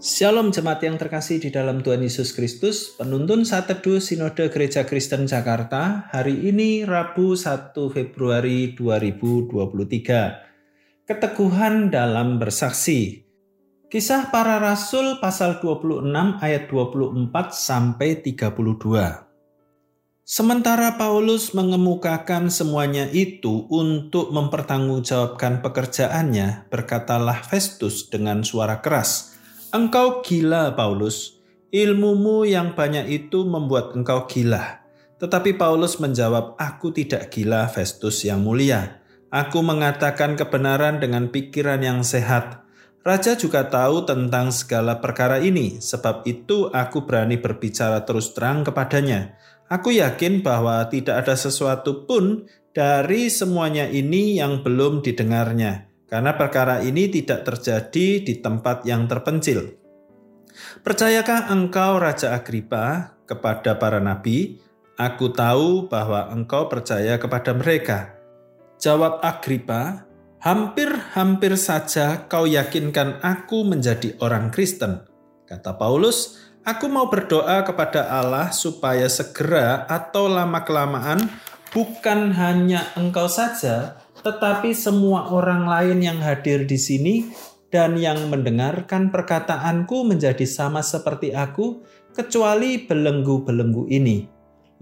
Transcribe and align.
Shalom 0.00 0.48
jemaat 0.48 0.80
yang 0.80 0.96
terkasih 0.96 1.44
di 1.44 1.52
dalam 1.52 1.84
Tuhan 1.84 2.00
Yesus 2.00 2.32
Kristus, 2.32 2.96
penuntun 2.96 3.44
saat 3.44 3.68
teduh 3.68 4.00
Sinode 4.00 4.48
Gereja 4.48 4.88
Kristen 4.88 5.28
Jakarta, 5.28 6.08
hari 6.08 6.40
ini 6.40 6.88
Rabu 6.88 7.36
1 7.36 7.76
Februari 7.92 8.72
2023. 8.72 11.04
Keteguhan 11.04 11.92
dalam 11.92 12.40
bersaksi. 12.40 13.28
Kisah 13.92 14.32
para 14.32 14.56
Rasul 14.56 15.20
pasal 15.20 15.60
26 15.60 16.08
ayat 16.40 16.72
24 16.72 17.52
sampai 17.52 18.24
32. 18.24 18.56
Sementara 20.24 20.96
Paulus 20.96 21.52
mengemukakan 21.52 22.48
semuanya 22.48 23.04
itu 23.12 23.68
untuk 23.68 24.32
mempertanggungjawabkan 24.32 25.60
pekerjaannya, 25.60 26.72
berkatalah 26.72 27.44
Festus 27.44 28.08
dengan 28.08 28.40
suara 28.48 28.80
keras, 28.80 29.29
Engkau 29.70 30.18
gila, 30.26 30.74
Paulus. 30.74 31.38
Ilmumu 31.70 32.42
yang 32.42 32.74
banyak 32.74 33.06
itu 33.06 33.46
membuat 33.46 33.94
engkau 33.94 34.26
gila. 34.26 34.82
Tetapi 35.22 35.54
Paulus 35.54 36.02
menjawab, 36.02 36.58
"Aku 36.58 36.90
tidak 36.90 37.30
gila, 37.30 37.70
Festus 37.70 38.26
yang 38.26 38.42
mulia. 38.42 38.98
Aku 39.30 39.62
mengatakan 39.62 40.34
kebenaran 40.34 40.98
dengan 40.98 41.30
pikiran 41.30 41.78
yang 41.86 42.02
sehat. 42.02 42.66
Raja 43.06 43.38
juga 43.38 43.70
tahu 43.70 44.02
tentang 44.10 44.50
segala 44.50 44.98
perkara 44.98 45.38
ini, 45.38 45.78
sebab 45.78 46.26
itu 46.26 46.66
aku 46.74 47.06
berani 47.06 47.38
berbicara 47.38 48.02
terus 48.02 48.34
terang 48.34 48.66
kepadanya. 48.66 49.38
Aku 49.70 49.94
yakin 49.94 50.42
bahwa 50.42 50.82
tidak 50.90 51.22
ada 51.22 51.38
sesuatu 51.38 52.10
pun 52.10 52.42
dari 52.74 53.30
semuanya 53.30 53.86
ini 53.86 54.42
yang 54.42 54.66
belum 54.66 54.98
didengarnya." 55.06 55.89
Karena 56.10 56.34
perkara 56.34 56.82
ini 56.82 57.06
tidak 57.06 57.46
terjadi 57.46 58.06
di 58.26 58.34
tempat 58.42 58.82
yang 58.82 59.06
terpencil. 59.06 59.78
Percayakah 60.82 61.54
engkau, 61.54 62.02
Raja 62.02 62.34
Agripa, 62.34 63.14
kepada 63.24 63.78
para 63.78 64.02
nabi? 64.02 64.58
Aku 64.98 65.32
tahu 65.32 65.88
bahwa 65.88 66.28
engkau 66.34 66.68
percaya 66.68 67.16
kepada 67.16 67.56
mereka. 67.56 68.18
Jawab 68.76 69.22
Agripa, 69.24 70.04
hampir-hampir 70.42 71.56
saja 71.56 72.26
kau 72.28 72.44
yakinkan 72.44 73.22
aku 73.24 73.64
menjadi 73.64 74.18
orang 74.20 74.52
Kristen. 74.52 75.06
Kata 75.48 75.78
Paulus, 75.78 76.36
aku 76.66 76.90
mau 76.90 77.08
berdoa 77.08 77.64
kepada 77.64 78.12
Allah 78.12 78.52
supaya 78.52 79.08
segera 79.08 79.88
atau 79.88 80.28
lama-kelamaan 80.28 81.22
bukan 81.70 82.34
hanya 82.34 82.90
engkau 82.98 83.30
saja, 83.30 84.00
tetapi 84.20 84.76
semua 84.76 85.32
orang 85.32 85.64
lain 85.64 85.98
yang 86.04 86.18
hadir 86.20 86.68
di 86.68 86.76
sini 86.76 87.14
dan 87.70 87.96
yang 87.96 88.28
mendengarkan 88.28 89.08
perkataanku 89.08 90.04
menjadi 90.04 90.42
sama 90.44 90.82
seperti 90.82 91.32
aku, 91.32 91.80
kecuali 92.12 92.82
belenggu-belenggu 92.84 93.86
ini. 93.88 94.26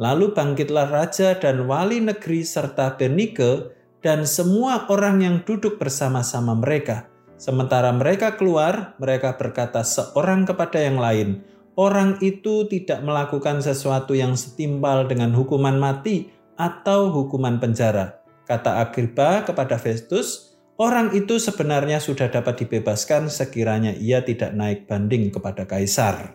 Lalu 0.00 0.32
bangkitlah 0.32 0.88
raja 0.88 1.36
dan 1.36 1.68
wali 1.68 2.00
negeri 2.00 2.40
serta 2.42 2.96
Bernike 2.96 3.76
dan 4.00 4.24
semua 4.24 4.88
orang 4.88 5.20
yang 5.20 5.36
duduk 5.44 5.76
bersama-sama 5.76 6.56
mereka. 6.56 7.04
Sementara 7.38 7.94
mereka 7.94 8.34
keluar, 8.34 8.98
mereka 8.98 9.36
berkata 9.36 9.84
seorang 9.84 10.48
kepada 10.48 10.80
yang 10.80 10.98
lain, 10.98 11.44
orang 11.78 12.18
itu 12.24 12.66
tidak 12.66 13.04
melakukan 13.04 13.62
sesuatu 13.62 14.16
yang 14.16 14.34
setimpal 14.34 15.06
dengan 15.06 15.30
hukuman 15.34 15.76
mati 15.78 16.30
atau 16.58 17.14
hukuman 17.14 17.62
penjara 17.62 18.18
Kata 18.48 18.80
Agrippa 18.80 19.44
kepada 19.44 19.76
Festus, 19.76 20.56
orang 20.80 21.12
itu 21.12 21.36
sebenarnya 21.36 22.00
sudah 22.00 22.32
dapat 22.32 22.64
dibebaskan 22.64 23.28
sekiranya 23.28 23.92
ia 23.92 24.24
tidak 24.24 24.56
naik 24.56 24.88
banding 24.88 25.28
kepada 25.28 25.68
kaisar. 25.68 26.32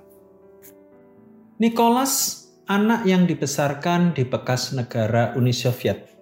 Nicholas, 1.58 2.46
anak 2.70 3.10
yang 3.10 3.26
dibesarkan 3.26 4.14
di 4.14 4.30
bekas 4.30 4.78
negara 4.78 5.34
Uni 5.34 5.50
Soviet, 5.50 6.14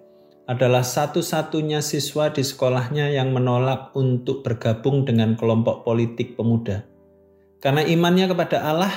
adalah 0.48 0.80
satu-satunya 0.80 1.84
siswa 1.84 2.32
di 2.32 2.40
sekolahnya 2.40 3.12
yang 3.12 3.36
menolak 3.36 3.92
untuk 3.92 4.40
bergabung 4.40 5.04
dengan 5.04 5.36
kelompok 5.36 5.84
politik 5.84 6.40
pemuda. 6.40 6.88
Karena 7.60 7.84
imannya 7.84 8.32
kepada 8.32 8.64
Allah, 8.64 8.96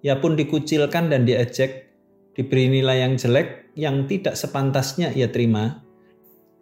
ia 0.00 0.16
pun 0.22 0.38
dikucilkan 0.38 1.10
dan 1.10 1.26
diejek, 1.26 1.90
diberi 2.38 2.70
nilai 2.70 3.02
yang 3.02 3.18
jelek 3.18 3.74
yang 3.76 4.06
tidak 4.08 4.38
sepantasnya 4.38 5.12
ia 5.12 5.28
terima, 5.28 5.84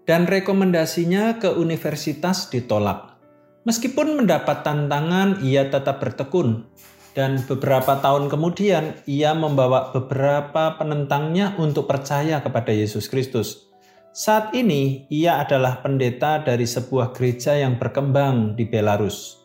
dan 0.09 0.25
rekomendasinya 0.25 1.37
ke 1.37 1.53
universitas 1.53 2.49
ditolak. 2.49 3.21
Meskipun 3.69 4.25
mendapat 4.25 4.65
tantangan, 4.65 5.45
ia 5.45 5.69
tetap 5.69 6.01
bertekun. 6.01 6.65
Dan 7.13 7.45
beberapa 7.45 8.01
tahun 8.01 8.33
kemudian, 8.33 9.05
ia 9.05 9.37
membawa 9.37 9.93
beberapa 9.93 10.81
penentangnya 10.81 11.53
untuk 11.61 11.85
percaya 11.85 12.41
kepada 12.41 12.73
Yesus 12.73 13.05
Kristus. 13.13 13.69
Saat 14.17 14.57
ini, 14.57 15.05
ia 15.13 15.45
adalah 15.45 15.85
pendeta 15.85 16.41
dari 16.41 16.65
sebuah 16.65 17.13
gereja 17.13 17.61
yang 17.61 17.77
berkembang 17.77 18.57
di 18.57 18.65
Belarus. 18.65 19.37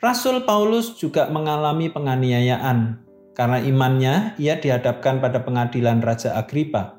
Rasul 0.00 0.48
Paulus 0.48 0.96
juga 0.96 1.28
mengalami 1.28 1.92
penganiayaan. 1.92 3.04
Karena 3.36 3.58
imannya, 3.60 4.40
ia 4.40 4.56
dihadapkan 4.56 5.20
pada 5.20 5.44
pengadilan 5.44 6.00
Raja 6.00 6.34
Agripa. 6.40 6.97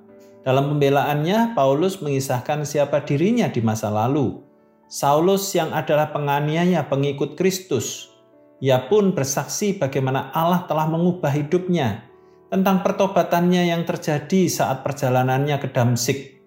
Dalam 0.50 0.66
pembelaannya, 0.66 1.54
Paulus 1.54 2.02
mengisahkan 2.02 2.66
siapa 2.66 3.06
dirinya 3.06 3.54
di 3.54 3.62
masa 3.62 3.94
lalu. 3.94 4.42
Saulus 4.90 5.54
yang 5.54 5.70
adalah 5.70 6.10
penganiaya 6.10 6.90
pengikut 6.90 7.38
Kristus. 7.38 8.10
Ia 8.58 8.90
pun 8.90 9.14
bersaksi 9.14 9.78
bagaimana 9.78 10.34
Allah 10.34 10.66
telah 10.66 10.90
mengubah 10.90 11.30
hidupnya, 11.30 12.02
tentang 12.50 12.82
pertobatannya 12.82 13.70
yang 13.70 13.86
terjadi 13.86 14.50
saat 14.50 14.82
perjalanannya 14.82 15.62
ke 15.62 15.70
Damsik. 15.70 16.42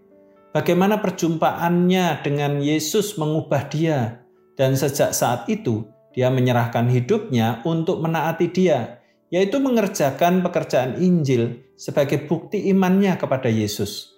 Bagaimana 0.51 0.99
perjumpaannya 0.99 2.27
dengan 2.27 2.59
Yesus 2.59 3.15
mengubah 3.23 3.71
dia, 3.71 4.27
dan 4.59 4.75
sejak 4.75 5.15
saat 5.15 5.47
itu 5.47 5.87
dia 6.11 6.27
menyerahkan 6.27 6.91
hidupnya 6.91 7.63
untuk 7.63 8.03
menaati 8.03 8.51
dia 8.51 8.99
yaitu 9.33 9.57
mengerjakan 9.57 10.45
pekerjaan 10.45 11.01
Injil 11.01 11.72
sebagai 11.83 12.31
bukti 12.31 12.71
imannya 12.71 13.19
kepada 13.19 13.51
Yesus. 13.51 14.15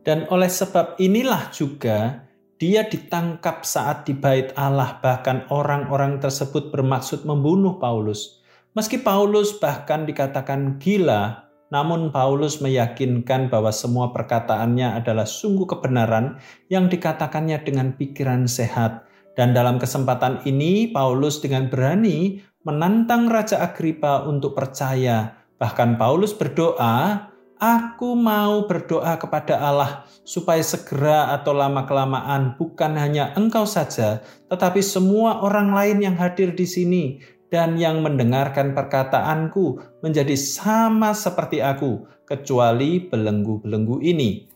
Dan 0.00 0.24
oleh 0.32 0.48
sebab 0.48 0.96
inilah 0.96 1.52
juga 1.52 2.24
dia 2.56 2.88
ditangkap 2.88 3.68
saat 3.68 4.08
di 4.08 4.16
bait 4.16 4.56
Allah 4.56 4.96
bahkan 5.04 5.44
orang-orang 5.52 6.16
tersebut 6.24 6.72
bermaksud 6.72 7.28
membunuh 7.28 7.76
Paulus. 7.76 8.40
Meski 8.72 8.96
Paulus 8.96 9.60
bahkan 9.60 10.08
dikatakan 10.08 10.80
gila, 10.80 11.52
namun 11.68 12.08
Paulus 12.08 12.64
meyakinkan 12.64 13.52
bahwa 13.52 13.68
semua 13.76 14.08
perkataannya 14.16 14.96
adalah 14.96 15.28
sungguh 15.28 15.68
kebenaran 15.68 16.40
yang 16.72 16.88
dikatakannya 16.88 17.60
dengan 17.60 17.92
pikiran 17.92 18.48
sehat. 18.48 19.04
Dan 19.36 19.52
dalam 19.52 19.76
kesempatan 19.76 20.48
ini 20.48 20.88
Paulus 20.88 21.44
dengan 21.44 21.68
berani 21.68 22.40
menantang 22.64 23.28
Raja 23.28 23.60
Agripa 23.60 24.24
untuk 24.24 24.56
percaya. 24.56 25.44
Bahkan 25.56 25.96
Paulus 25.96 26.36
berdoa, 26.36 27.28
Aku 27.56 28.12
mau 28.12 28.68
berdoa 28.68 29.16
kepada 29.16 29.56
Allah 29.56 30.04
supaya 30.28 30.60
segera 30.60 31.32
atau 31.32 31.56
lama-kelamaan 31.56 32.52
bukan 32.60 32.92
hanya 33.00 33.32
engkau 33.32 33.64
saja, 33.64 34.20
tetapi 34.52 34.84
semua 34.84 35.40
orang 35.40 35.72
lain 35.72 36.04
yang 36.04 36.16
hadir 36.20 36.52
di 36.52 36.68
sini 36.68 37.04
dan 37.48 37.80
yang 37.80 38.04
mendengarkan 38.04 38.76
perkataanku 38.76 39.80
menjadi 40.04 40.36
sama 40.36 41.16
seperti 41.16 41.64
aku, 41.64 42.04
kecuali 42.28 43.00
belenggu-belenggu 43.08 44.04
ini. 44.04 44.55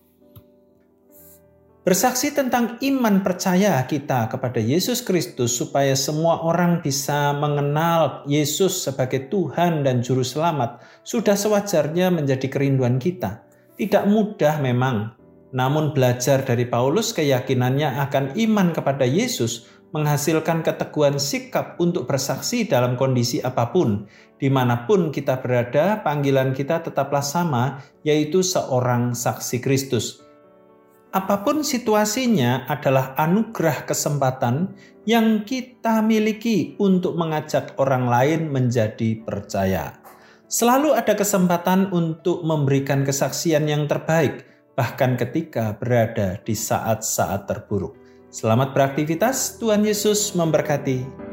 Bersaksi 1.81 2.29
tentang 2.29 2.77
iman 2.85 3.25
percaya 3.25 3.81
kita 3.88 4.29
kepada 4.29 4.61
Yesus 4.61 5.00
Kristus 5.00 5.56
supaya 5.56 5.97
semua 5.97 6.44
orang 6.44 6.85
bisa 6.85 7.32
mengenal 7.32 8.21
Yesus 8.29 8.85
sebagai 8.85 9.32
Tuhan 9.32 9.81
dan 9.81 10.05
Juru 10.05 10.21
Selamat 10.21 10.85
sudah 11.09 11.32
sewajarnya 11.32 12.12
menjadi 12.12 12.53
kerinduan 12.53 13.00
kita. 13.00 13.49
Tidak 13.81 14.05
mudah 14.12 14.61
memang, 14.61 15.17
namun 15.56 15.97
belajar 15.97 16.44
dari 16.44 16.69
Paulus 16.69 17.17
keyakinannya 17.17 17.97
akan 17.97 18.37
iman 18.37 18.76
kepada 18.76 19.09
Yesus 19.09 19.65
menghasilkan 19.97 20.61
keteguhan 20.61 21.17
sikap 21.17 21.81
untuk 21.81 22.05
bersaksi 22.05 22.69
dalam 22.69 22.93
kondisi 23.00 23.41
apa 23.41 23.73
pun. 23.73 24.05
Di 24.37 24.53
mana 24.53 24.85
pun 24.85 25.09
kita 25.09 25.41
berada, 25.41 26.05
panggilan 26.05 26.53
kita 26.53 26.85
tetaplah 26.85 27.25
sama, 27.25 27.81
yaitu 28.05 28.44
seorang 28.44 29.17
saksi 29.17 29.65
Kristus 29.65 30.29
apa 31.11 31.43
pun 31.43 31.67
situasinya 31.67 32.71
adalah 32.71 33.19
anugerah 33.19 33.83
kesempatan 33.83 34.71
yang 35.03 35.43
kita 35.43 36.07
miliki 36.07 36.79
untuk 36.79 37.19
mengajak 37.19 37.75
orang 37.83 38.07
lain 38.07 38.41
menjadi 38.55 39.19
percaya. 39.27 39.99
Selalu 40.51 40.95
ada 40.95 41.15
kesempatan 41.15 41.91
untuk 41.95 42.43
memberikan 42.47 43.03
kesaksian 43.03 43.67
yang 43.67 43.87
terbaik, 43.87 44.47
bahkan 44.75 45.15
ketika 45.19 45.75
berada 45.79 46.39
di 46.43 46.55
saat-saat 46.55 47.47
terburuk. 47.47 47.95
Selamat 48.31 48.71
beraktivitas, 48.75 49.59
Tuhan 49.59 49.83
Yesus 49.83 50.35
memberkati. 50.39 51.30